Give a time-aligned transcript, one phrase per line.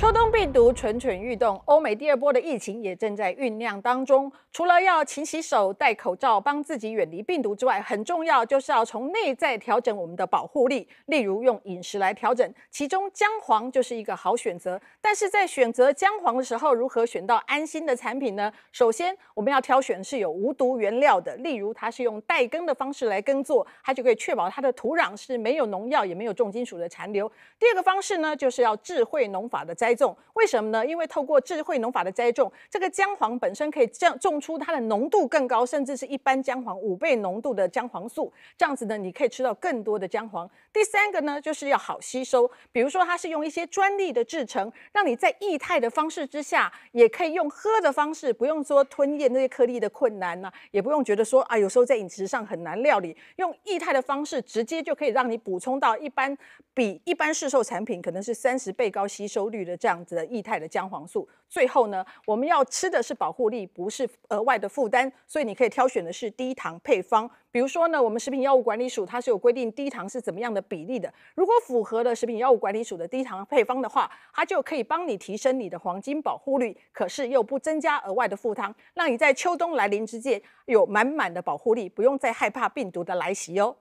[0.00, 4.32] 秋冬病毒蠢蠢欲动，欧美第二波的疫情也正在酝酿当中。
[4.50, 14.80] 除了要勤洗手、戴口罩，帮自己远离病毒之外，很重要就是要从内在调整我们的保护力，例如用饮食来调整，其中姜黄就是一个好选择。
[15.02, 18.50] 但是在选择姜黄的时候，如何选到安心的产品呢？
[18.72, 27.30] 首先，我们要挑选是有无毒原料的，例如它是用代耕的方式来耕作，它就可以确保它的土壤是没有农药也没有重金属的残留。
[27.58, 29.89] 第二个方式呢，就是要智慧农法的栽。
[29.90, 30.86] 栽种为什么呢？
[30.86, 38.32] 因为透过智慧农法的栽种，这个姜黄本身可以这样种出它的浓度更高，甚至是一般姜黄五倍浓度的姜黄素。
[38.56, 40.48] 这样子呢，你可以吃到更多的姜黄。
[40.72, 42.48] 第三个呢，就是要好吸收。
[42.70, 53.16] 比如说，它是用一些专利的制成，让你在液态的方式之下，也可以用喝的方式，不用说吞咽那些颗粒的困难呢、也不用觉得说啊，有时候在饮食上很难料理。
[53.36, 56.36] 用液态的方式，直接就可以让你补充到一般
[56.72, 59.80] 比一般市售产品可能是三十倍高吸收率的的。
[59.80, 67.30] 这样子的液态的姜黄素，最后呢，我们要吃的是保护力，不是额外的负担，所以你可以挑选的是低糖配方。
[67.50, 83.74] 比如说呢，我们食品药物管理署它是有规定低糖是怎么样的比例的，如果符合了食品药物管理署的低糖配方的话，它就可以帮你提升你的黄金保护率，可是又不增加额外的负担，让你在秋冬来临之际有满满的保护力，不用再害怕病毒的来袭哦。